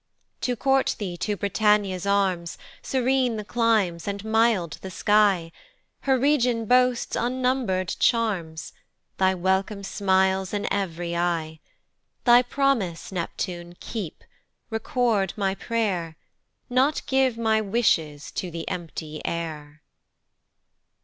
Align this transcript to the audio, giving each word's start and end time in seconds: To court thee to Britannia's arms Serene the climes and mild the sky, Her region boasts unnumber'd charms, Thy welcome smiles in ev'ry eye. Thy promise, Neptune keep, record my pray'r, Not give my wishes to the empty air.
To 0.41 0.55
court 0.55 0.95
thee 0.97 1.15
to 1.17 1.37
Britannia's 1.37 2.07
arms 2.07 2.57
Serene 2.81 3.35
the 3.35 3.45
climes 3.45 4.07
and 4.07 4.25
mild 4.25 4.79
the 4.81 4.89
sky, 4.89 5.51
Her 5.99 6.17
region 6.17 6.65
boasts 6.65 7.15
unnumber'd 7.15 7.97
charms, 7.99 8.73
Thy 9.19 9.35
welcome 9.35 9.83
smiles 9.83 10.55
in 10.55 10.65
ev'ry 10.73 11.15
eye. 11.15 11.59
Thy 12.23 12.41
promise, 12.41 13.11
Neptune 13.11 13.75
keep, 13.79 14.23
record 14.71 15.33
my 15.37 15.53
pray'r, 15.53 16.15
Not 16.67 17.03
give 17.05 17.37
my 17.37 17.61
wishes 17.61 18.31
to 18.31 18.49
the 18.49 18.67
empty 18.69 19.23
air. 19.23 19.83